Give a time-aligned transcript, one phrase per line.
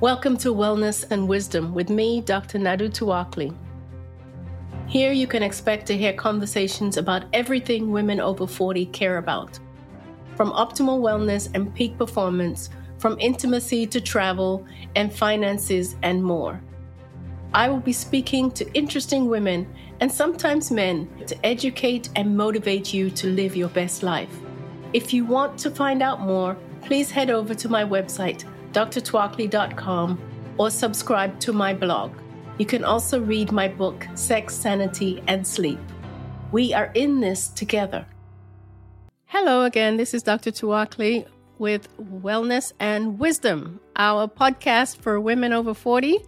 [0.00, 2.58] Welcome to Wellness and Wisdom with me, Dr.
[2.58, 3.54] Nadu Tuakli.
[4.86, 9.58] Here you can expect to hear conversations about everything women over 40 care about.
[10.36, 14.66] From optimal wellness and peak performance, from intimacy to travel
[14.96, 16.62] and finances and more.
[17.52, 19.70] I will be speaking to interesting women
[20.00, 24.34] and sometimes men to educate and motivate you to live your best life.
[24.94, 30.20] If you want to find out more, please head over to my website, drtuakli.com,
[30.58, 32.12] or subscribe to my blog.
[32.58, 35.78] You can also read my book, Sex, Sanity, and Sleep.
[36.52, 38.06] We are in this together.
[39.26, 40.50] Hello again, this is Dr.
[40.50, 41.26] Tuakli
[41.58, 46.18] with Wellness and Wisdom, our podcast for women over 40.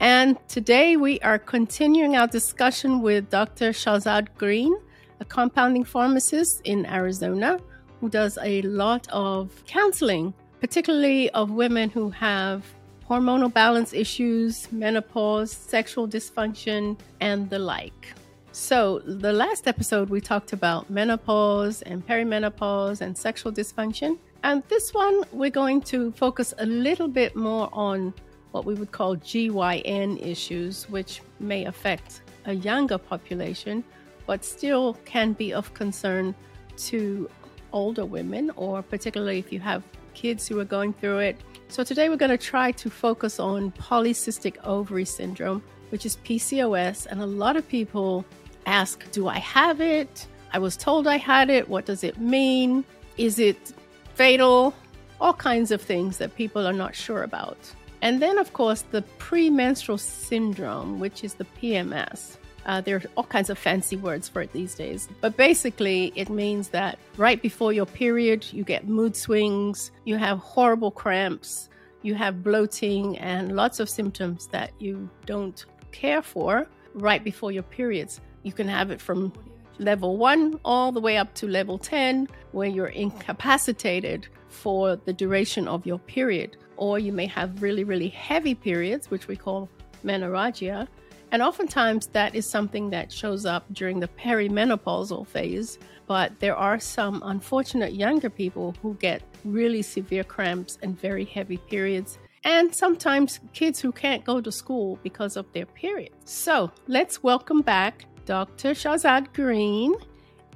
[0.00, 3.70] And today we are continuing our discussion with Dr.
[3.70, 4.74] Shahzad Green,
[5.20, 7.58] a compounding pharmacist in Arizona
[8.00, 12.64] who does a lot of counseling particularly of women who have
[13.08, 18.14] hormonal balance issues, menopause, sexual dysfunction, and the like.
[18.52, 24.18] So, the last episode we talked about menopause and perimenopause and sexual dysfunction.
[24.42, 28.12] And this one, we're going to focus a little bit more on
[28.52, 33.84] what we would call GYN issues, which may affect a younger population,
[34.26, 36.34] but still can be of concern
[36.76, 37.28] to
[37.72, 39.82] older women, or particularly if you have
[40.18, 41.36] kids who are going through it.
[41.68, 47.06] So, today we're going to try to focus on polycystic ovary syndrome, which is PCOS.
[47.06, 48.24] And a lot of people
[48.66, 50.26] ask, Do I have it?
[50.52, 51.68] I was told I had it.
[51.68, 52.84] What does it mean?
[53.16, 53.72] Is it
[54.14, 54.74] fatal?
[55.20, 57.58] All kinds of things that people are not sure about.
[58.02, 62.38] And then, of course, the premenstrual syndrome, which is the PMS.
[62.68, 65.08] Uh, there are all kinds of fancy words for it these days.
[65.22, 70.38] But basically, it means that right before your period, you get mood swings, you have
[70.38, 71.70] horrible cramps,
[72.02, 77.62] you have bloating, and lots of symptoms that you don't care for right before your
[77.62, 78.20] periods.
[78.42, 79.32] You can have it from
[79.78, 85.66] level one all the way up to level 10, where you're incapacitated for the duration
[85.68, 86.58] of your period.
[86.76, 89.70] Or you may have really, really heavy periods, which we call
[90.04, 90.86] menorrhagia,
[91.30, 95.78] and oftentimes that is something that shows up during the perimenopausal phase.
[96.06, 101.58] But there are some unfortunate younger people who get really severe cramps and very heavy
[101.58, 102.18] periods.
[102.44, 106.12] And sometimes kids who can't go to school because of their period.
[106.24, 108.70] So let's welcome back Dr.
[108.70, 109.94] Shahzad Green.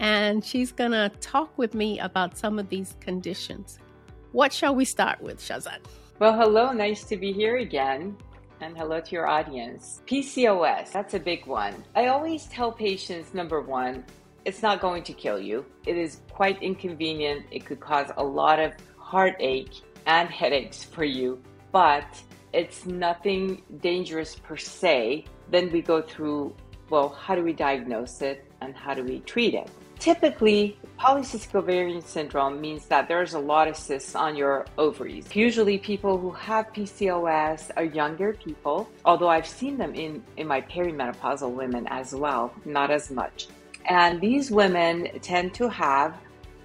[0.00, 3.78] And she's to talk with me about some of these conditions.
[4.32, 5.80] What shall we start with, Shahzad?
[6.18, 6.72] Well, hello.
[6.72, 8.16] Nice to be here again
[8.62, 10.02] and hello to your audience.
[10.06, 11.84] PCOS, that's a big one.
[11.96, 14.04] I always tell patients number one,
[14.44, 15.64] it's not going to kill you.
[15.86, 17.46] It is quite inconvenient.
[17.50, 22.20] It could cause a lot of heartache and headaches for you, but
[22.52, 25.24] it's nothing dangerous per se.
[25.50, 26.54] Then we go through
[26.90, 29.70] well, how do we diagnose it and how do we treat it?
[30.02, 35.24] Typically, polycystic ovarian syndrome means that there's a lot of cysts on your ovaries.
[35.32, 40.60] Usually, people who have PCOS are younger people, although I've seen them in, in my
[40.62, 43.46] perimenopausal women as well, not as much.
[43.88, 46.16] And these women tend to have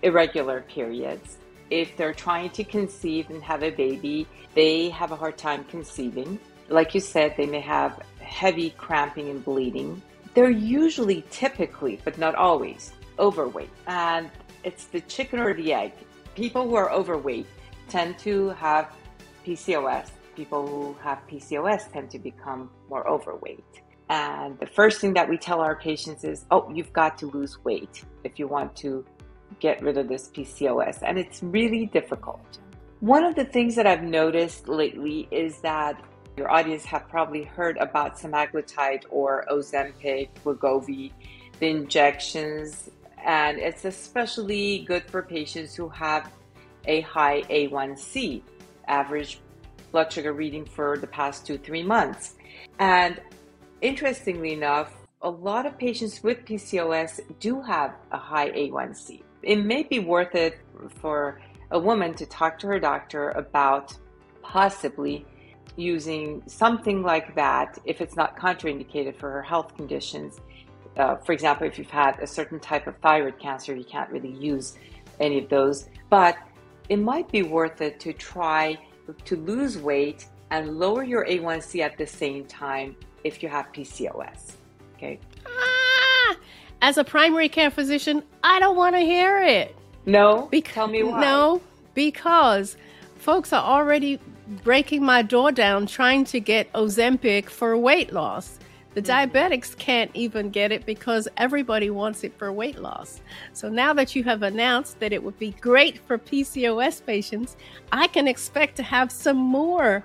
[0.01, 1.37] irregular periods.
[1.69, 4.25] If they're trying to conceive and have a baby,
[4.55, 6.39] they have a hard time conceiving.
[6.69, 10.01] Like you said, they may have heavy cramping and bleeding.
[10.33, 13.69] They're usually typically, but not always, overweight.
[13.87, 14.29] And
[14.63, 15.93] it's the chicken or the egg.
[16.35, 17.47] People who are overweight
[17.89, 18.93] tend to have
[19.45, 20.09] PCOS.
[20.35, 23.63] People who have PCOS tend to become more overweight.
[24.09, 27.63] And the first thing that we tell our patients is, oh, you've got to lose
[27.63, 29.05] weight if you want to
[29.59, 30.99] get rid of this PCOS.
[31.01, 32.59] And it's really difficult.
[32.99, 36.01] One of the things that I've noticed lately is that
[36.37, 41.11] your audience have probably heard about semaglutide or Ozempic, Wegovy,
[41.59, 42.91] the injections
[43.27, 46.31] and it's especially good for patients who have
[46.85, 48.41] a high A1C,
[48.87, 49.41] average
[49.91, 52.35] blood sugar reading for the past two, three months.
[52.79, 53.21] And
[53.81, 59.21] interestingly enough, a lot of patients with PCOS do have a high A1C.
[59.43, 60.59] It may be worth it
[61.01, 61.41] for
[61.71, 63.93] a woman to talk to her doctor about
[64.41, 65.25] possibly
[65.75, 70.39] using something like that if it's not contraindicated for her health conditions
[70.97, 74.31] uh, for example, if you've had a certain type of thyroid cancer, you can't really
[74.31, 74.77] use
[75.19, 75.89] any of those.
[76.09, 76.37] But
[76.89, 78.77] it might be worth it to try
[79.25, 84.53] to lose weight and lower your A1C at the same time if you have PCOS.
[84.95, 85.19] Okay.
[85.45, 86.35] Ah,
[86.81, 89.75] as a primary care physician, I don't want to hear it.
[90.05, 90.47] No.
[90.47, 91.21] Be- Tell me why.
[91.21, 91.61] No,
[91.93, 92.77] because
[93.15, 94.19] folks are already
[94.63, 98.59] breaking my door down trying to get Ozempic for weight loss.
[98.97, 99.37] The mm-hmm.
[99.37, 103.21] diabetics can't even get it because everybody wants it for weight loss.
[103.53, 107.57] So now that you have announced that it would be great for PCOS patients,
[107.91, 110.03] I can expect to have some more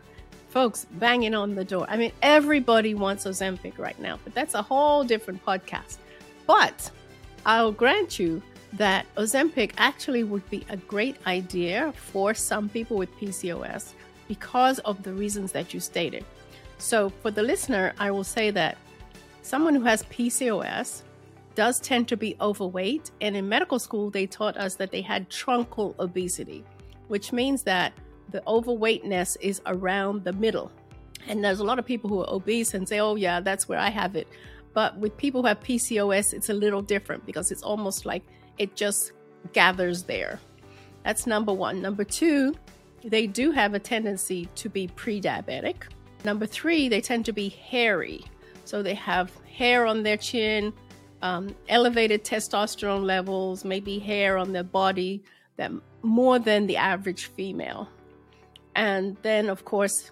[0.50, 1.86] folks banging on the door.
[1.88, 5.96] I mean, everybody wants Ozempic right now, but that's a whole different podcast.
[6.46, 6.90] But
[7.46, 8.42] I'll grant you
[8.74, 13.94] that Ozempic actually would be a great idea for some people with PCOS
[14.28, 16.26] because of the reasons that you stated.
[16.82, 18.76] So, for the listener, I will say that
[19.43, 21.02] someone who has PCOS
[21.55, 23.12] does tend to be overweight.
[23.20, 26.64] And in medical school, they taught us that they had truncal obesity,
[27.06, 27.93] which means that
[28.31, 30.73] the overweightness is around the middle.
[31.29, 33.78] And there's a lot of people who are obese and say, oh, yeah, that's where
[33.78, 34.26] I have it.
[34.75, 38.25] But with people who have PCOS, it's a little different because it's almost like
[38.58, 39.12] it just
[39.52, 40.40] gathers there.
[41.05, 41.81] That's number one.
[41.81, 42.56] Number two,
[43.05, 45.85] they do have a tendency to be pre diabetic.
[46.24, 48.24] Number three, they tend to be hairy.
[48.64, 50.72] So they have hair on their chin,
[51.20, 55.22] um, elevated testosterone levels, maybe hair on their body
[55.56, 55.70] that
[56.02, 57.88] more than the average female.
[58.74, 60.10] And then, of course,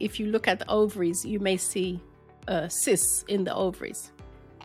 [0.00, 2.00] if you look at the ovaries, you may see
[2.46, 4.12] uh, cysts in the ovaries.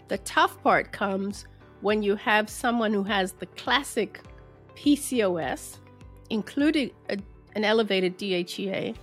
[0.09, 1.45] The tough part comes
[1.81, 4.21] when you have someone who has the classic
[4.75, 5.77] PCOS,
[6.29, 7.17] including a,
[7.55, 8.95] an elevated DHEA,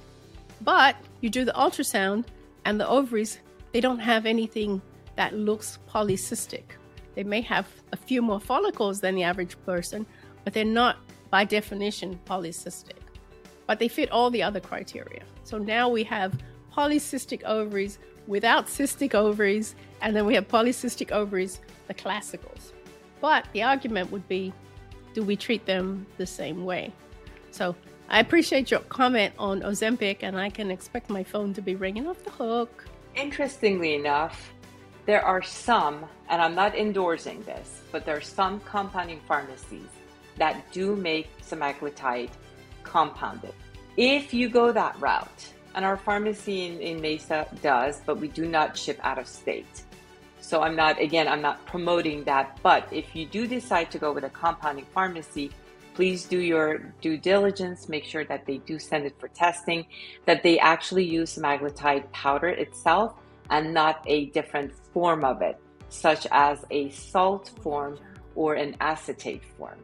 [0.61, 2.27] but you do the ultrasound
[2.65, 3.39] and the ovaries,
[3.73, 4.83] they don't have anything
[5.17, 6.65] that looks polycystic.
[7.15, 10.07] They may have a few more follicles than the average person,
[10.45, 10.99] but they're not,
[11.31, 13.01] by definition, polycystic
[13.71, 15.23] but they fit all the other criteria.
[15.45, 16.37] So now we have
[16.77, 22.73] polycystic ovaries without cystic ovaries, and then we have polycystic ovaries, the classicals.
[23.21, 24.53] But the argument would be
[25.15, 26.93] do we treat them the same way?
[27.53, 27.77] So
[28.13, 32.09] I appreciate your comment on Ozempic, and I can expect my phone to be ringing
[32.09, 32.85] off the hook.
[33.15, 34.53] Interestingly enough,
[35.07, 39.87] there are some, and I'm not endorsing this, but there are some compounding pharmacies
[40.39, 42.31] that do make semaglutide
[42.83, 43.55] compounded.
[43.97, 48.45] If you go that route, and our pharmacy in, in Mesa does, but we do
[48.45, 49.83] not ship out of state.
[50.41, 52.59] So I'm not, again, I'm not promoting that.
[52.61, 55.53] But if you do decide to go with a compounding pharmacy,
[55.95, 57.89] please do your due diligence.
[57.89, 59.87] Make sure that they do send it for testing,
[60.27, 63.15] that they actually use semaglutide powder itself
[63.51, 65.59] and not a different form of it,
[65.89, 67.99] such as a salt form
[68.35, 69.79] or an acetate form.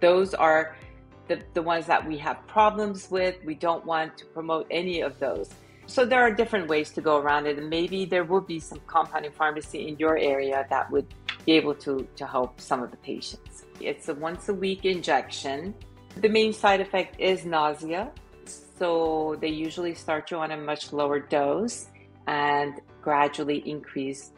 [0.00, 0.76] Those are
[1.28, 3.36] the, the ones that we have problems with.
[3.44, 5.50] We don't want to promote any of those.
[5.86, 8.80] So there are different ways to go around it, and maybe there will be some
[8.86, 11.06] compounding pharmacy in your area that would
[11.44, 13.64] be able to, to help some of the patients.
[13.80, 15.74] It's a once a week injection.
[16.16, 18.12] The main side effect is nausea.
[18.78, 21.86] So they usually start you on a much lower dose
[22.26, 24.32] and gradually increase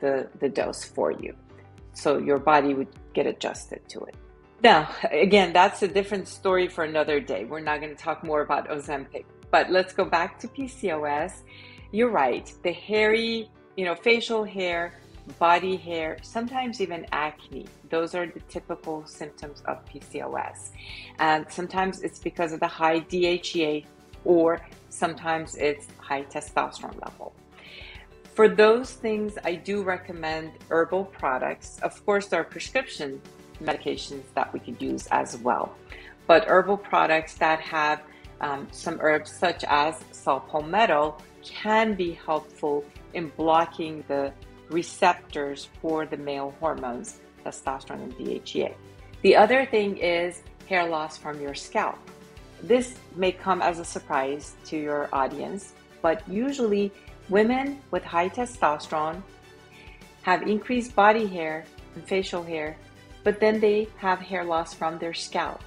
[0.00, 1.34] the, the dose for you.
[1.92, 4.14] So your body would get adjusted to it.
[4.62, 7.44] Now, again, that's a different story for another day.
[7.44, 11.42] We're not going to talk more about Ozempic, but let's go back to PCOS.
[11.92, 12.52] You're right.
[12.62, 15.00] The hairy, you know, facial hair,
[15.38, 17.66] body hair, sometimes even acne.
[17.88, 20.70] Those are the typical symptoms of PCOS.
[21.18, 23.84] And sometimes it's because of the high DHEA
[24.24, 27.32] or sometimes it's high testosterone level.
[28.34, 31.78] For those things, I do recommend herbal products.
[31.82, 33.20] Of course, there are prescription
[33.62, 35.74] medications that we could use as well.
[36.26, 38.02] But herbal products that have
[38.40, 42.84] um, some herbs such as saw palmetto can be helpful
[43.14, 44.32] in blocking the
[44.70, 48.74] receptors for the male hormones, testosterone and DHEA.
[49.22, 51.98] The other thing is hair loss from your scalp.
[52.62, 55.72] This may come as a surprise to your audience,
[56.02, 56.92] but usually
[57.28, 59.22] women with high testosterone
[60.22, 62.76] have increased body hair and facial hair
[63.24, 65.60] but then they have hair loss from their scalp.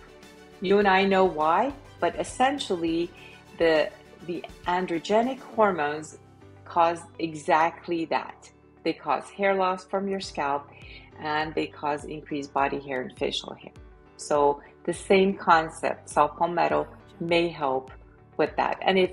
[0.61, 3.09] You and I know why, but essentially
[3.57, 3.89] the
[4.25, 6.17] the androgenic hormones
[6.63, 8.49] cause exactly that.
[8.83, 10.69] They cause hair loss from your scalp
[11.19, 13.71] and they cause increased body hair and facial hair.
[14.17, 16.87] So the same concept, saw palmetto
[17.19, 17.91] may help
[18.37, 18.77] with that.
[18.81, 19.11] And if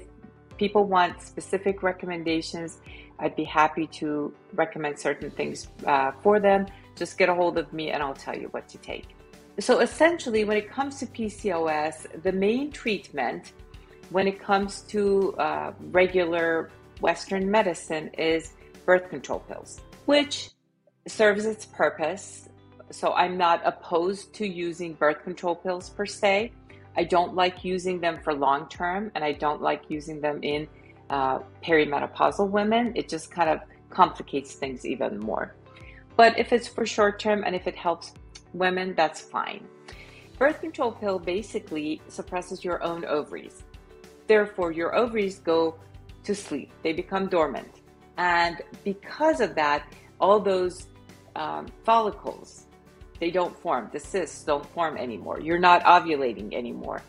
[0.57, 2.79] people want specific recommendations,
[3.19, 6.67] I'd be happy to recommend certain things uh, for them.
[6.97, 9.07] Just get a hold of me and I'll tell you what to take.
[9.59, 13.53] So, essentially, when it comes to PCOS, the main treatment
[14.11, 18.55] when it comes to uh, regular Western medicine is
[18.91, 20.51] birth control pills, which
[21.07, 22.49] serves its purpose.
[22.91, 26.51] So, I'm not opposed to using birth control pills per se.
[26.97, 30.67] I don't like using them for long term, and I don't like using them in
[31.09, 32.93] uh, perimenopausal women.
[32.97, 35.55] It just kind of complicates things even more.
[36.17, 38.13] But if it's for short term and if it helps
[38.55, 39.69] women, that's fine.
[40.37, 43.63] Birth control pill basically suppresses your own ovaries.
[44.27, 45.77] Therefore, your ovaries go
[46.25, 47.80] to sleep, they become dormant.
[48.21, 50.89] And because of that, all those
[51.37, 52.67] um, follicles
[53.19, 53.91] they don't form.
[53.93, 55.41] The cysts don't form anymore.
[55.41, 57.03] You're not ovulating anymore.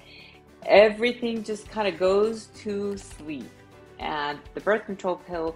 [0.65, 3.49] Everything just kind of goes to sleep.
[3.97, 5.55] And the birth control pill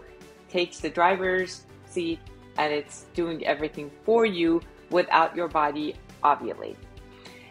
[0.50, 2.20] takes the driver's seat
[2.58, 6.78] and it's doing everything for you without your body ovulating.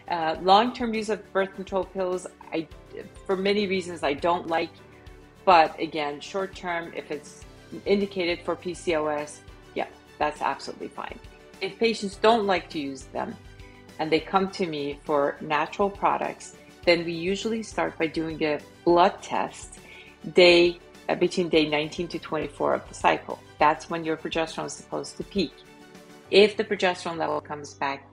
[0.09, 2.67] Uh, long-term use of birth control pills i
[3.25, 4.71] for many reasons i don't like.
[5.45, 7.44] But again short term if it's
[7.85, 9.39] indicated for pcos
[9.75, 11.19] yeah that's absolutely fine
[11.61, 13.35] if patients don't like to use them
[13.99, 16.55] and they come to me for natural products,
[16.85, 19.79] then we usually start by doing a blood test
[20.33, 23.39] day uh, between day 19 to 24 of the cycle.
[23.59, 25.53] That's when your progesterone is supposed to peak.
[26.31, 28.11] If the progesterone level comes back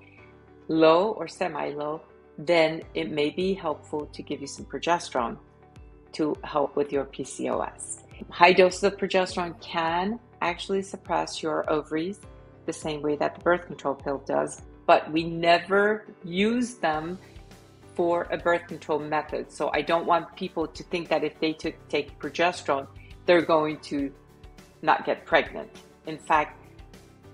[0.68, 2.02] low or semi low,
[2.38, 5.36] then it may be helpful to give you some progesterone
[6.12, 8.01] to help with your PCOS.
[8.30, 12.20] High doses of progesterone can actually suppress your ovaries
[12.66, 17.18] the same way that the birth control pill does, but we never use them
[17.94, 19.50] for a birth control method.
[19.52, 22.86] So I don't want people to think that if they take progesterone,
[23.26, 24.12] they're going to
[24.80, 25.70] not get pregnant.
[26.06, 26.58] In fact,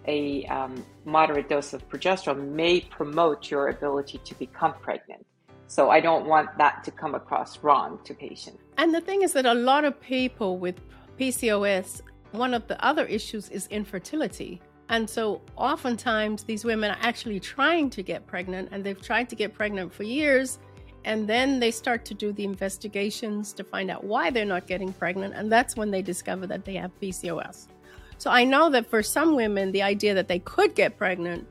[0.06, 5.24] a um, moderate dose of progesterone may promote your ability to become pregnant.
[5.68, 8.58] So I don't want that to come across wrong to patients.
[8.78, 10.80] And the thing is that a lot of people with
[11.20, 12.00] PCOS,
[12.32, 14.62] one of the other issues is infertility.
[14.88, 19.36] And so oftentimes these women are actually trying to get pregnant and they've tried to
[19.36, 20.58] get pregnant for years.
[21.04, 24.92] And then they start to do the investigations to find out why they're not getting
[24.94, 25.34] pregnant.
[25.34, 27.68] And that's when they discover that they have PCOS.
[28.16, 31.46] So I know that for some women, the idea that they could get pregnant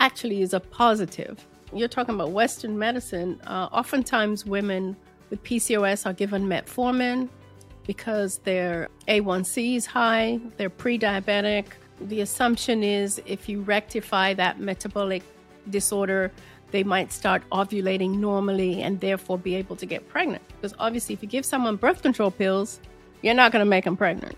[0.00, 1.46] actually is a positive.
[1.74, 3.40] You're talking about Western medicine.
[3.46, 4.96] Uh, oftentimes, women
[5.30, 7.28] with PCOS are given metformin
[7.86, 11.66] because their A1C is high, they're pre diabetic,
[12.00, 15.22] the assumption is if you rectify that metabolic
[15.70, 16.32] disorder,
[16.70, 20.42] they might start ovulating normally and therefore be able to get pregnant.
[20.48, 22.80] Because obviously, if you give someone birth control pills,
[23.22, 24.36] you're not going to make them pregnant.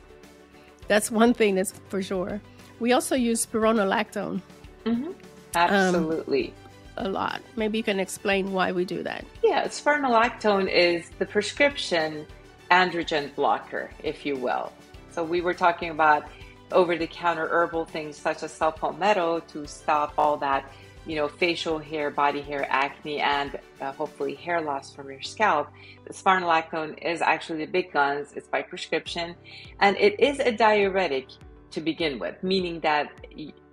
[0.87, 2.41] That's one thing that's for sure.
[2.79, 4.43] We also use spironolactone.
[4.85, 5.13] Mm-hmm.
[5.55, 6.49] Absolutely.
[6.49, 6.66] Um,
[6.97, 7.43] a lot.
[7.57, 9.25] Maybe you can explain why we do that.
[9.43, 12.27] Yeah, spironolactone is the prescription
[12.71, 14.73] androgen blocker, if you will.
[15.11, 16.27] So we were talking about
[16.73, 20.71] over the counter herbal things such as saw palmetto to stop all that,
[21.07, 25.71] you know, facial hair, body hair, acne, and uh, hopefully hair loss from your scalp.
[26.07, 28.33] The spironolactone is actually the big guns.
[28.35, 29.37] It's by prescription,
[29.81, 31.29] and it is a diuretic
[31.71, 33.13] to begin with, meaning that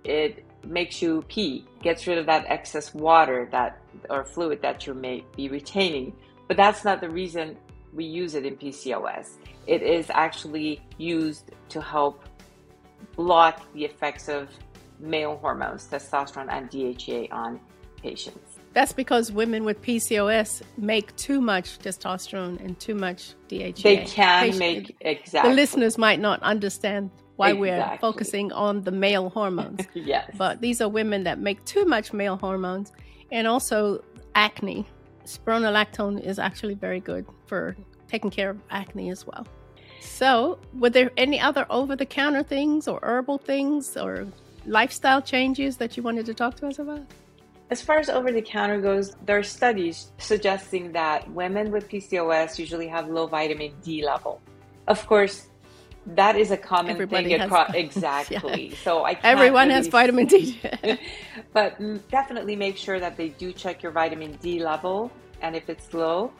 [0.04, 3.80] it makes you pee, gets rid of that excess water that
[4.10, 6.14] or fluid that you may be retaining.
[6.48, 7.56] But that's not the reason
[7.92, 9.36] we use it in PCOS.
[9.66, 12.24] It is actually used to help
[13.16, 14.48] block the effects of
[14.98, 17.60] male hormones, testosterone and DHEA on
[18.02, 18.58] patients.
[18.72, 23.82] That's because women with PCOS make too much testosterone and too much DHEA.
[23.82, 25.50] They can Patient, make exactly.
[25.50, 27.70] The listeners might not understand why exactly.
[27.70, 29.86] we're focusing on the male hormones.
[29.94, 30.30] yes.
[30.36, 32.92] But these are women that make too much male hormones
[33.32, 34.86] and also acne.
[35.24, 37.76] Spironolactone is actually very good for
[38.08, 39.46] taking care of acne as well.
[40.00, 44.26] So, were there any other over the counter things or herbal things or
[44.66, 47.06] lifestyle changes that you wanted to talk to us about?
[47.70, 52.58] As far as over the counter goes, there are studies suggesting that women with PCOS
[52.58, 54.40] usually have low vitamin D level.
[54.86, 55.48] Of course,
[56.06, 58.68] that is a common Everybody thing across exactly.
[58.68, 58.76] Yeah.
[58.82, 60.60] So I everyone really has vitamin D,
[61.52, 61.78] but
[62.10, 66.32] definitely make sure that they do check your vitamin D level, and if it's low,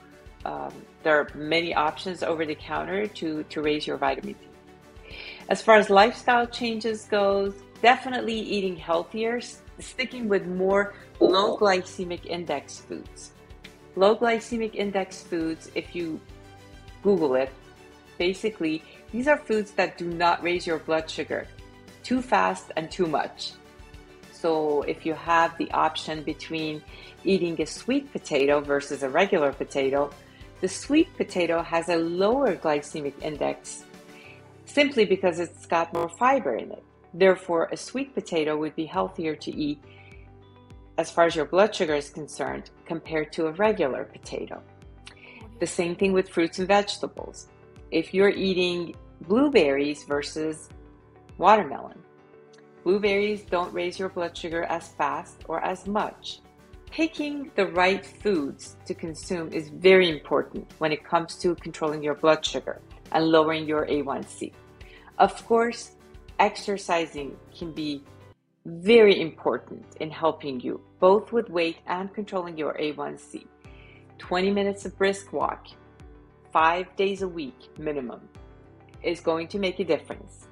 [0.44, 5.16] um, there are many options over the counter to, to raise your vitamin D.
[5.48, 9.40] As far as lifestyle changes goes, definitely eating healthier,
[9.78, 13.32] sticking with more low glycemic index foods.
[13.96, 16.20] Low glycemic index foods, if you
[17.02, 17.50] Google it,
[18.18, 18.82] basically
[19.14, 21.46] these are foods that do not raise your blood sugar
[22.02, 23.52] too fast and too much.
[24.32, 26.82] So if you have the option between
[27.22, 30.10] eating a sweet potato versus a regular potato,
[30.60, 33.84] the sweet potato has a lower glycemic index
[34.64, 36.82] simply because it's got more fiber in it.
[37.14, 39.80] Therefore, a sweet potato would be healthier to eat
[40.98, 44.60] as far as your blood sugar is concerned compared to a regular potato.
[45.60, 47.46] The same thing with fruits and vegetables.
[47.92, 50.68] If you're eating blueberries versus
[51.38, 51.98] watermelon,
[52.82, 56.40] blueberries don't raise your blood sugar as fast or as much.
[56.90, 62.14] Picking the right foods to consume is very important when it comes to controlling your
[62.14, 62.80] blood sugar
[63.12, 64.52] and lowering your A1C.
[65.18, 65.96] Of course,
[66.38, 68.04] exercising can be
[68.66, 73.46] very important in helping you both with weight and controlling your A1C.
[74.18, 75.66] 20 minutes of brisk walk,
[76.52, 78.20] five days a week minimum,
[79.04, 80.48] is going to make a difference.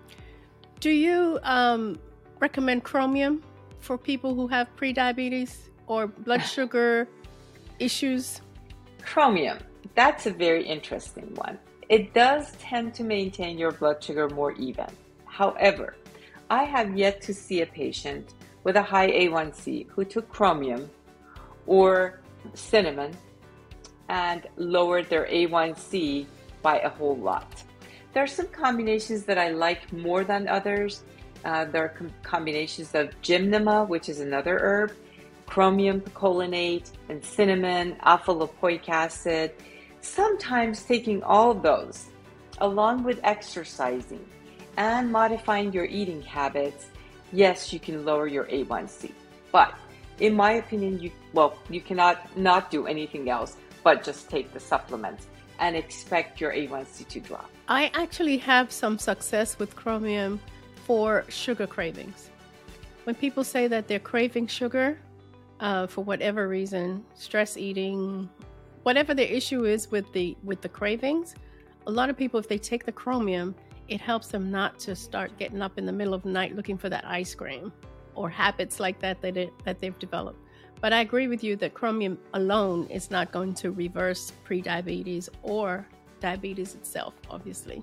[0.80, 1.98] Do you um,
[2.40, 3.42] recommend chromium
[3.78, 7.08] for people who have prediabetes or blood sugar
[7.78, 8.40] issues?
[9.04, 9.58] Chromium,
[9.94, 11.58] that's a very interesting one.
[11.88, 14.86] It does tend to maintain your blood sugar more even.
[15.26, 15.96] However,
[16.50, 20.90] I have yet to see a patient with a high A1C who took chromium
[21.66, 22.20] or
[22.54, 23.16] cinnamon
[24.08, 26.26] and lowered their A1C
[26.62, 27.62] by a whole lot.
[28.12, 31.02] There are some combinations that I like more than others.
[31.44, 34.92] Uh, there are com- combinations of gymnema, which is another herb,
[35.46, 39.52] chromium picolinate, and cinnamon, alpha lipoic acid
[40.02, 42.08] Sometimes taking all those,
[42.58, 44.26] along with exercising
[44.76, 46.90] and modifying your eating habits,
[47.32, 49.12] yes, you can lower your A1C.
[49.52, 49.74] But
[50.18, 54.60] in my opinion, you well, you cannot not do anything else but just take the
[54.60, 55.28] supplements
[55.60, 57.50] and expect your A1C to drop.
[57.72, 60.38] I actually have some success with chromium
[60.84, 62.28] for sugar cravings.
[63.04, 64.98] When people say that they're craving sugar
[65.58, 68.28] uh, for whatever reason, stress eating,
[68.82, 71.34] whatever the issue is with the with the cravings,
[71.86, 73.54] a lot of people if they take the chromium,
[73.88, 76.76] it helps them not to start getting up in the middle of the night looking
[76.76, 77.72] for that ice cream
[78.14, 80.44] or habits like that that it, that they've developed.
[80.82, 85.86] But I agree with you that chromium alone is not going to reverse prediabetes or
[86.22, 87.82] diabetes itself, obviously.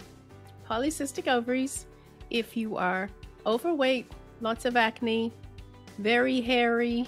[0.67, 1.85] Polycystic ovaries,
[2.31, 3.09] if you are
[3.45, 4.11] overweight,
[4.41, 5.31] lots of acne,
[5.99, 7.05] very hairy,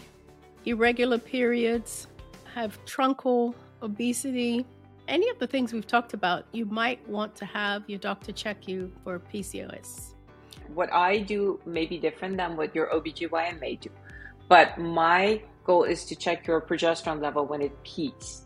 [0.66, 2.08] irregular periods,
[2.54, 4.66] have truncal obesity,
[5.08, 8.68] any of the things we've talked about, you might want to have your doctor check
[8.68, 10.14] you for PCOS.
[10.74, 13.90] What I do may be different than what your OBGYN may do,
[14.48, 18.46] but my goal is to check your progesterone level when it peaks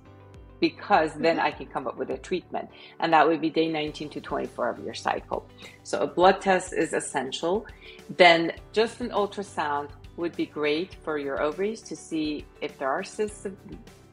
[0.59, 1.45] because then mm-hmm.
[1.45, 2.69] I can come up with a treatment.
[2.99, 5.45] And that would be day 19 to 24 of your cycle.
[5.83, 7.65] So a blood test is essential.
[8.17, 13.03] Then just an ultrasound would be great for your ovaries to see if there are
[13.03, 13.47] cysts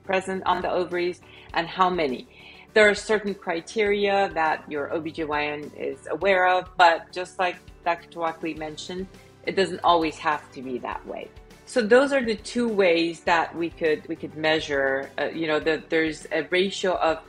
[0.04, 1.20] present on the ovaries
[1.54, 2.28] and how many.
[2.74, 8.08] There are certain criteria that your OBGYN is aware of, but just like Dr.
[8.08, 9.06] Tuakli mentioned,
[9.44, 11.28] it doesn't always have to be that way.
[11.72, 15.08] So those are the two ways that we could we could measure.
[15.18, 17.20] Uh, you know, the, there's a ratio of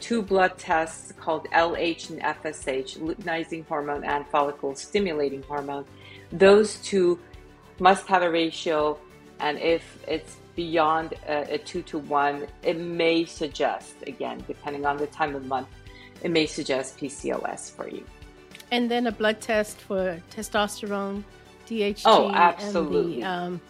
[0.00, 5.84] two blood tests called LH and FSH, luteinizing hormone and follicle stimulating hormone.
[6.32, 7.20] Those two
[7.78, 8.98] must have a ratio,
[9.38, 14.96] and if it's beyond a, a, two to one, it may suggest, again, depending on
[14.96, 15.68] the time of month,
[16.24, 18.04] it may suggest PCOS for you.
[18.72, 21.22] And then a blood test for testosterone,
[21.68, 23.22] DHT, oh, absolutely.
[23.22, 23.60] and the um,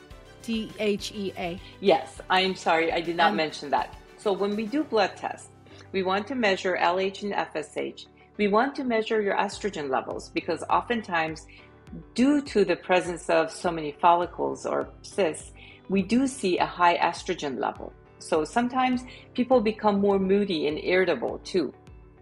[0.43, 1.61] DHEA.
[1.81, 3.95] Yes, I'm sorry, I did not um, mention that.
[4.19, 5.49] So when we do blood tests,
[5.93, 8.07] we want to measure LH and FSH.
[8.39, 11.47] We want to measure your estrogen levels because oftentimes,
[12.15, 15.53] due to the presence of so many follicles or cysts,
[15.89, 17.93] we do see a high estrogen level.
[18.19, 19.03] So sometimes
[19.35, 21.75] people become more moody and irritable too,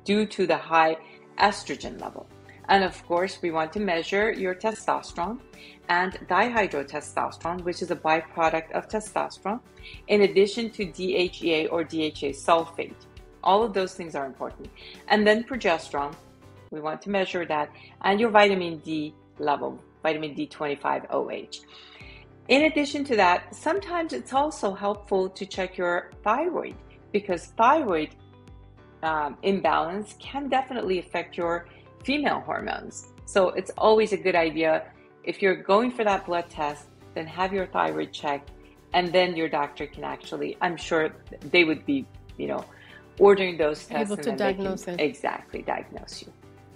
[0.05, 0.97] due to the high
[1.39, 2.27] estrogen level.
[2.71, 5.41] And of course, we want to measure your testosterone
[5.89, 9.61] and dihydrotestosterone, which is a byproduct of testosterone,
[10.07, 12.95] in addition to DHEA or DHA sulfate.
[13.43, 14.69] All of those things are important.
[15.09, 16.15] And then progesterone,
[16.71, 17.71] we want to measure that,
[18.03, 21.65] and your vitamin D level, vitamin D25OH.
[22.47, 26.77] In addition to that, sometimes it's also helpful to check your thyroid
[27.11, 28.11] because thyroid
[29.03, 31.67] um, imbalance can definitely affect your
[32.03, 33.09] female hormones.
[33.27, 34.85] So it's always a good idea
[35.25, 38.51] if you're going for that blood test, then have your thyroid checked,
[38.93, 41.11] and then your doctor can actually, I'm sure
[41.51, 42.65] they would be, you know,
[43.19, 45.01] ordering those tests able to diagnose it.
[45.01, 46.33] Exactly, diagnose you.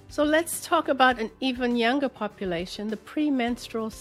[0.09, 3.93] So let's talk about an even younger population, the premenstrual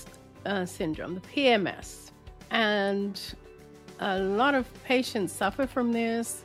[0.46, 2.12] uh, syndrome, the PMS.
[2.52, 3.20] And
[4.00, 6.44] a lot of patients suffer from this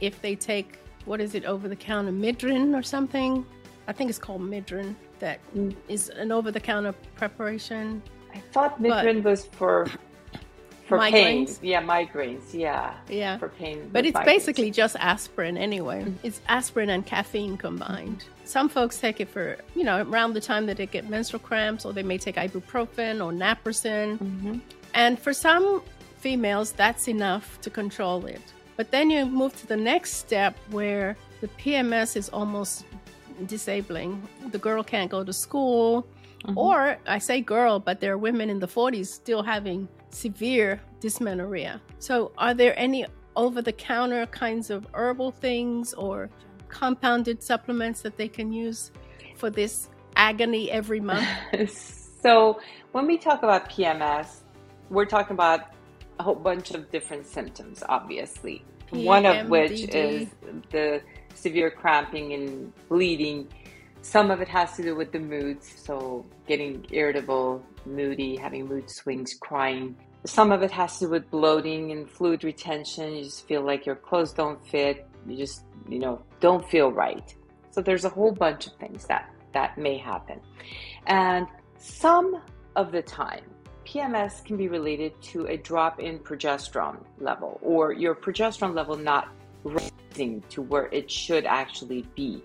[0.00, 3.46] if they take, what is it, over the counter Midrin or something?
[3.86, 5.40] I think it's called Midrin, that
[5.88, 8.02] is an over the counter preparation.
[8.34, 9.86] I thought Midrin but, was for
[10.86, 11.12] for migraines.
[11.12, 11.48] pain.
[11.62, 12.52] Yeah, migraines.
[12.52, 12.94] Yeah.
[13.08, 13.38] Yeah.
[13.38, 13.88] For pain.
[13.92, 14.24] But it's migraines.
[14.26, 16.04] basically just aspirin anyway.
[16.22, 18.24] It's aspirin and caffeine combined.
[18.44, 21.84] Some folks take it for, you know, around the time that they get menstrual cramps,
[21.86, 24.18] or they may take ibuprofen or naproxen.
[24.18, 24.60] Mhm.
[24.92, 25.82] And for some
[26.18, 28.42] females, that's enough to control it.
[28.76, 32.84] But then you move to the next step where the PMS is almost
[33.46, 34.22] disabling.
[34.50, 36.06] The girl can't go to school.
[36.44, 36.56] Mhm.
[36.56, 41.80] Or I say girl, but there are women in the 40s still having severe dysmenorrhea.
[41.98, 46.30] So, are there any over the counter kinds of herbal things or
[46.68, 48.92] compounded supplements that they can use
[49.36, 51.26] for this agony every month?
[52.22, 52.60] so
[52.92, 54.42] when we talk about PMS,
[54.90, 55.74] we're talking about
[56.18, 58.64] a whole bunch of different symptoms, obviously.
[58.90, 60.28] One of which is
[60.70, 61.00] the
[61.44, 63.46] severe cramping and bleeding.
[64.00, 68.90] Some of it has to do with the moods, so getting irritable, moody, having mood
[68.90, 69.94] swings, crying.
[70.24, 73.14] Some of it has to do with bloating and fluid retention.
[73.16, 75.06] You just feel like your clothes don't fit.
[75.26, 77.28] You just, you know, don't feel right.
[77.72, 80.40] So there's a whole bunch of things that that may happen.
[81.06, 81.46] And
[81.78, 82.40] some
[82.74, 83.44] of the time,
[83.84, 89.28] PMS can be related to a drop in progesterone level or your progesterone level not
[90.14, 92.42] rising to where it should actually be.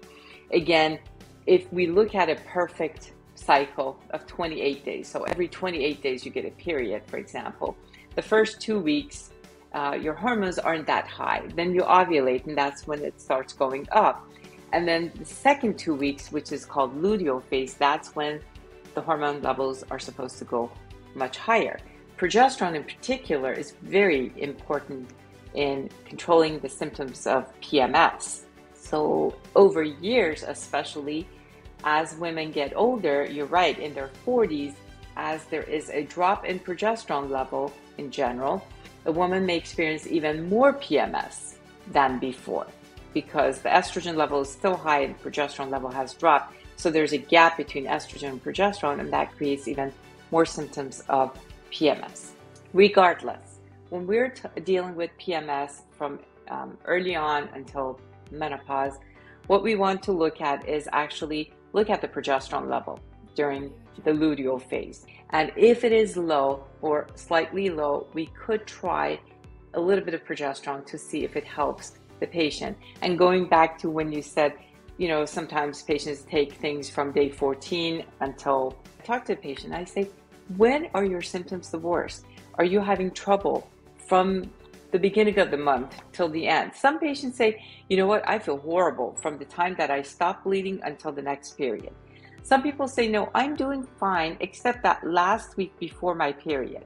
[0.52, 1.00] Again,
[1.46, 6.32] if we look at a perfect cycle of 28 days, so every 28 days you
[6.32, 7.76] get a period, for example,
[8.16, 9.32] the first two weeks,
[9.74, 11.44] uh, your hormones aren't that high.
[11.56, 14.28] Then you ovulate, and that's when it starts going up.
[14.74, 18.40] And then the second two weeks, which is called luteal phase, that's when
[18.96, 20.72] the hormone levels are supposed to go
[21.16, 21.80] much higher.
[22.18, 25.10] Progesterone, in particular, is very important
[25.54, 28.42] in controlling the symptoms of PMS.
[28.74, 31.28] So, over years, especially
[31.84, 34.74] as women get older, you're right, in their 40s,
[35.16, 38.66] as there is a drop in progesterone level in general,
[39.06, 41.56] a woman may experience even more PMS
[41.92, 42.68] than before
[43.14, 46.56] because the estrogen level is still high and progesterone level has dropped.
[46.76, 49.92] So there's a gap between estrogen and progesterone, and that creates even
[50.32, 51.38] more symptoms of
[51.72, 52.32] PMS.
[52.74, 53.49] Regardless,
[53.90, 58.00] when we're dealing with PMS from um, early on until
[58.32, 58.98] menopause,
[59.48, 63.00] what we want to look at is actually look at the progesterone level
[63.36, 63.74] during
[64.04, 65.06] the luteal phase.
[65.32, 69.20] And if it is low or slightly low, we could try
[69.74, 72.78] a little bit of progesterone to see if it helps the patient.
[73.02, 74.54] And going back to when you said,
[74.98, 79.74] you know, sometimes patients take things from day 14 until I talk to the patient,
[79.74, 80.10] I say,
[80.58, 82.26] when are your symptoms the worst?
[82.56, 83.70] Are you having trouble
[84.10, 84.50] from
[84.92, 86.72] the beginning of the month till the end?
[86.76, 90.44] Some patients say, you know what, I feel horrible from the time that I stop
[90.44, 91.94] bleeding until the next period.
[92.42, 96.86] Some people say, no, I'm doing fine except that last week before my period.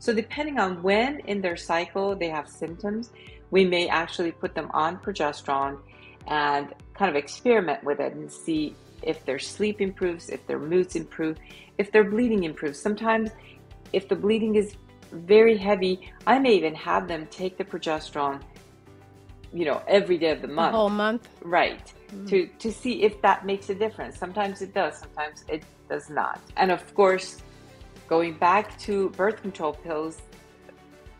[0.00, 3.10] So, depending on when in their cycle they have symptoms,
[3.52, 5.78] we may actually put them on progesterone
[6.26, 10.96] and kind of experiment with it and see if their sleep improves, if their moods
[10.96, 11.36] improve,
[11.78, 12.80] if their bleeding improves.
[12.80, 13.30] Sometimes,
[13.92, 14.76] if the bleeding is
[15.14, 18.40] very heavy, I may even have them take the progesterone,
[19.52, 20.74] you know, every day of the The month.
[20.74, 21.28] whole month?
[21.42, 21.92] Right.
[22.26, 24.18] To to see if that makes a difference.
[24.18, 26.40] Sometimes it does, sometimes it does not.
[26.56, 27.42] And of course,
[28.08, 30.20] going back to birth control pills,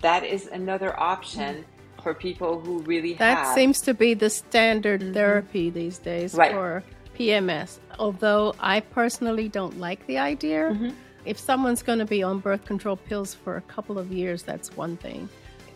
[0.02, 1.64] that is another option
[2.02, 6.40] for people who really That have seems to be the standard therapy these days Mm-hmm.
[6.40, 6.52] Right.
[6.52, 6.84] for
[7.18, 7.78] PMS.
[7.98, 10.70] Although I personally don't like the idea.
[10.70, 10.90] Mm-hmm.
[11.24, 14.76] If someone's going to be on birth control pills for a couple of years, that's
[14.76, 15.28] one thing.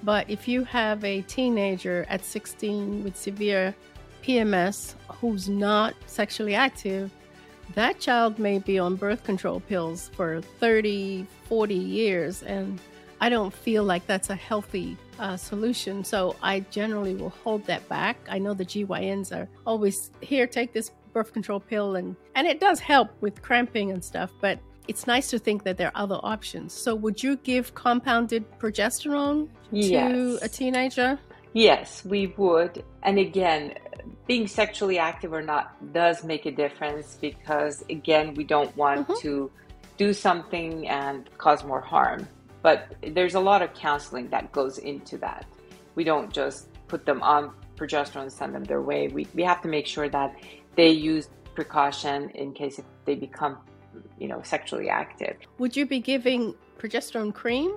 [0.02, 3.74] But if you have a teenager at 16 with severe
[4.22, 7.11] PMS who's not sexually active,
[7.74, 12.42] that child may be on birth control pills for 30, 40 years.
[12.42, 12.80] And
[13.20, 16.04] I don't feel like that's a healthy uh, solution.
[16.04, 18.16] So I generally will hold that back.
[18.30, 22.61] I know the GYNs are always here, take this birth control pill, and, and it
[22.61, 26.18] does help with cramping and stuff, but it's nice to think that there are other
[26.22, 26.72] options.
[26.72, 30.42] So would you give compounded progesterone to Yes.
[30.42, 31.18] a teenager?
[31.53, 32.85] Yes, we would.
[33.03, 33.74] And again,
[34.27, 39.20] being sexually active or not does make a difference because, again, we don't want Mhm.
[39.20, 39.51] to
[39.96, 42.27] do something and cause more harm.
[42.62, 45.46] But there's a lot of counseling that goes into that.
[45.94, 49.09] We don't just put them on progesterone and send them their way.
[49.09, 50.35] We, we have to make sure that
[50.77, 53.59] they use precaution in case if they become,
[54.18, 55.37] you know, sexually active.
[55.59, 57.72] Would you be giving progesterone cream?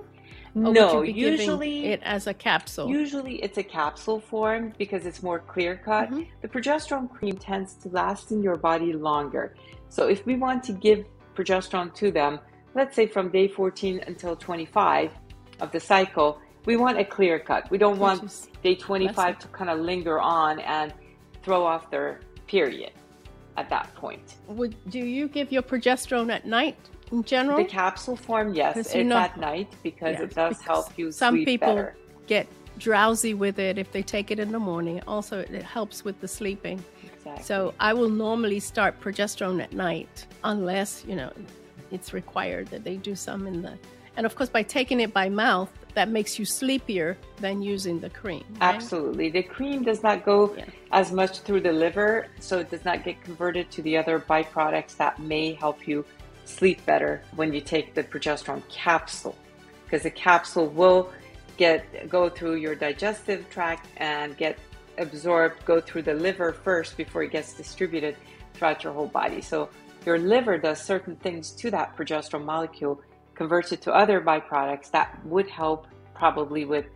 [0.54, 2.88] Or no, you usually it as a capsule.
[2.88, 6.10] Usually it's a capsule form because it's more clear cut.
[6.10, 6.26] Mhm.
[6.42, 9.54] The progesterone cream tends to last in your body longer.
[9.88, 12.38] So if we want to give progesterone to them,
[12.74, 15.10] let's say from day 14 until 25,
[15.60, 17.70] of the cycle, we want a clear cut.
[17.70, 20.92] We don't want day 25 to kind of linger on and
[21.42, 22.92] throw off their period
[23.56, 24.36] at that point.
[24.48, 26.76] Would do you give your progesterone at night
[27.10, 27.58] in general?
[27.58, 31.74] The capsule form, yes, it's know, at night because it does help you some people
[31.74, 31.96] better.
[32.26, 32.46] get
[32.78, 35.00] drowsy with it if they take it in the morning.
[35.06, 36.82] Also, it helps with the sleeping.
[37.04, 37.44] Exactly.
[37.44, 41.32] So I will normally start progesterone at night unless, you know,
[41.90, 43.78] it's required that they do some in the
[44.16, 48.10] and of course by taking it by mouth that makes you sleepier than using the
[48.10, 48.44] cream.
[48.52, 48.74] Right?
[48.74, 49.30] Absolutely.
[49.30, 50.64] The cream does not go yeah.
[50.90, 54.96] as much through the liver, so it does not get converted to the other byproducts
[54.96, 56.04] that may help you
[56.44, 59.36] sleep better when you take the progesterone capsule
[59.84, 61.12] because the capsule will
[61.58, 64.58] get go through your digestive tract and get
[64.98, 68.16] absorbed, go through the liver first before it gets distributed
[68.54, 69.40] throughout your whole body.
[69.40, 69.68] So
[70.06, 73.02] your liver does certain things to that progesterone molecule,
[73.34, 76.86] converts it to other byproducts that would help probably with,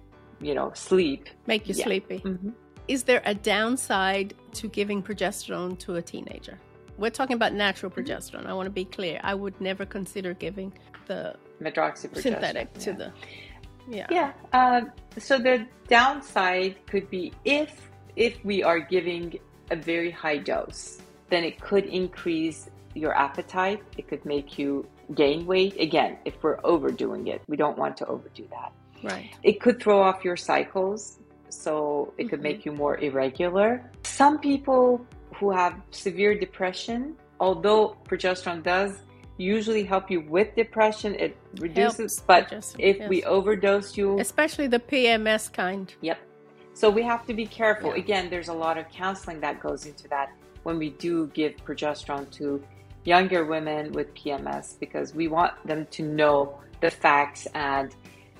[0.41, 1.29] you know, sleep.
[1.47, 1.85] Make you yeah.
[1.85, 2.19] sleepy.
[2.19, 2.51] Mm-hmm.
[2.89, 6.59] Is there a downside to giving progesterone to a teenager?
[6.99, 8.01] We're talking about natural mm-hmm.
[8.01, 8.47] progesterone.
[8.47, 9.21] I want to be clear.
[9.23, 10.73] I would never consider giving
[11.07, 12.97] the medroxyprogesterone synthetic to yeah.
[12.97, 13.13] the
[13.89, 14.07] yeah.
[14.11, 14.33] Yeah.
[14.53, 14.81] Uh,
[15.19, 19.39] so the downside could be if if we are giving
[19.71, 23.83] a very high dose, then it could increase your appetite.
[23.99, 25.79] It could make you gain weight.
[25.81, 28.73] Again, if we're overdoing it, we don't want to overdo that.
[29.03, 29.31] Right.
[29.43, 32.31] It could throw off your cycles, so it mm-hmm.
[32.31, 33.91] could make you more irregular.
[34.05, 39.03] Some people who have severe depression, although progesterone does
[39.39, 41.15] usually help you with depression.
[41.15, 43.09] It reduces, but if yes.
[43.09, 45.93] we overdose you, especially the PMS kind.
[46.01, 46.19] Yep.
[46.73, 47.91] So we have to be careful.
[47.91, 48.03] Yeah.
[48.03, 52.31] Again, there's a lot of counseling that goes into that when we do give progesterone
[52.33, 52.63] to
[53.07, 57.95] younger women with PMS because we want them to know the facts and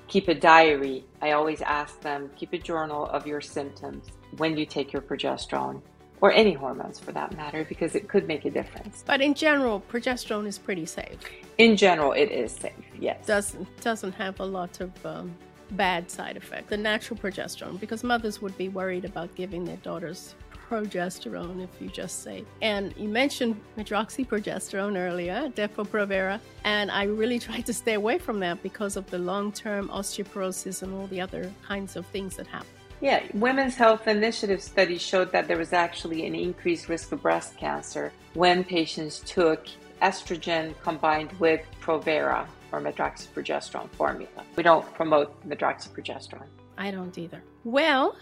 [0.07, 1.05] keep a diary.
[1.21, 5.81] I always ask them keep a journal of your symptoms when you take your progesterone
[6.19, 9.03] or any hormones for that matter, because it could make a difference.
[9.05, 11.19] But in general, progesterone is pretty safe.
[11.59, 12.73] In general, it is safe.
[12.99, 15.35] Yes, doesn't doesn't have a lot of um,
[15.71, 16.69] bad side effects.
[16.69, 20.33] The natural progesterone, because mothers would be worried about giving their daughters
[20.69, 22.43] progesterone if you just say.
[22.61, 28.61] And you mentioned medroxyprogesterone earlier, Depo-Provera, and I really tried to stay away from that
[28.63, 32.67] because of the long-term osteoporosis and all the other kinds of things that happen.
[32.99, 37.55] Yeah, Women's Health Initiative study showed that there was actually an increased risk of breast
[37.55, 39.67] cancer when patients took
[40.01, 44.43] estrogen combined with Provera or medroxyprogesterone formula.
[44.55, 46.47] We don't promote medroxyprogesterone.
[46.77, 47.41] I don't either.
[47.63, 48.15] Well,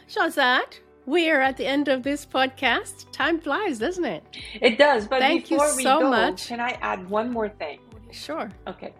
[1.06, 3.06] Shahzad, we're at the end of this podcast.
[3.12, 4.24] Time flies, doesn't it?
[4.62, 5.08] It does.
[5.08, 6.48] But Thank before you we so go, much.
[6.48, 7.80] can I add one more thing?
[8.12, 8.50] Sure.
[8.68, 8.94] Okay.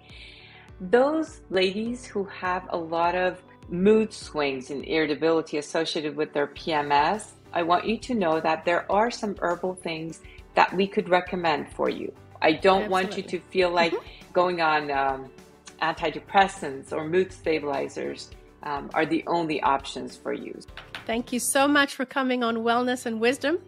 [0.82, 7.32] Those ladies who have a lot of mood swings and irritability associated with their PMS,
[7.54, 10.22] I want you to know that there are some herbal things
[10.56, 12.14] that we could recommend for you.
[12.42, 12.92] I don't Absolutely.
[12.92, 14.34] want you to feel like mm-hmm.
[14.34, 15.30] going on um,
[15.82, 18.32] antidepressants or mood stabilizers
[18.66, 20.60] um, are the only options for you.
[21.06, 23.60] Thank you so much for coming on Wellness and Wisdom.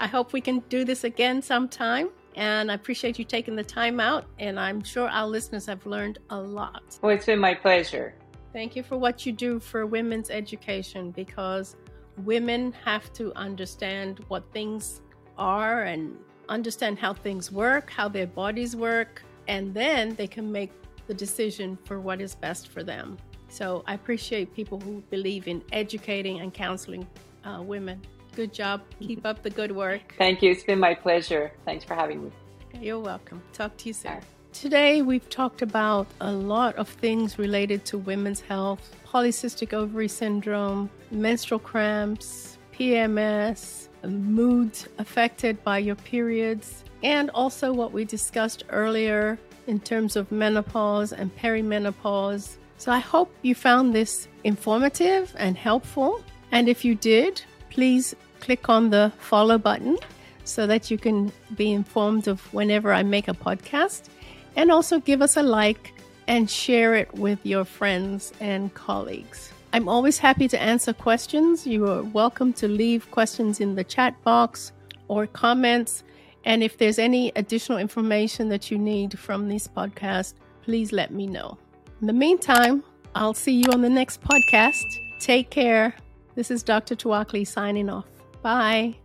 [0.00, 2.10] I hope we can do this again sometime.
[2.36, 4.26] And I appreciate you taking the time out.
[4.38, 6.98] And I'm sure our listeners have learned a lot.
[7.00, 8.14] Well, it's been my pleasure.
[8.52, 11.76] Thank you for what you do for women's education because
[12.18, 15.00] women have to understand what things
[15.38, 16.16] are and
[16.48, 20.72] understand how things work, how their bodies work, and then they can make
[21.06, 23.16] the decision for what is best for them.
[23.54, 27.06] So I appreciate people who believe in educating and counseling
[27.44, 28.02] uh, women.
[28.34, 28.82] Good job.
[28.98, 30.12] Keep up the good work.
[30.18, 30.50] Thank you.
[30.50, 31.52] It's been my pleasure.
[31.64, 32.32] Thanks for having me.
[32.80, 33.40] You're welcome.
[33.52, 34.18] Talk to you soon.
[34.52, 40.90] Today, we've talked about a lot of things related to women's health polycystic ovary syndrome,
[41.12, 49.38] menstrual cramps, PMS, mood affected by your periods, and also what we discussed earlier
[49.68, 52.56] in terms of menopause and perimenopause.
[52.84, 56.22] So, I hope you found this informative and helpful.
[56.52, 59.96] And if you did, please click on the follow button
[60.44, 64.10] so that you can be informed of whenever I make a podcast
[64.54, 65.94] and also give us a like
[66.28, 69.50] and share it with your friends and colleagues.
[69.72, 71.66] I'm always happy to answer questions.
[71.66, 74.72] You are welcome to leave questions in the chat box
[75.08, 76.04] or comments.
[76.44, 81.26] And if there's any additional information that you need from this podcast, please let me
[81.26, 81.56] know.
[82.00, 82.82] In the meantime,
[83.14, 84.98] I'll see you on the next podcast.
[85.20, 85.94] Take care.
[86.34, 86.96] This is Dr.
[86.96, 88.06] Tuakli signing off.
[88.42, 88.96] Bye.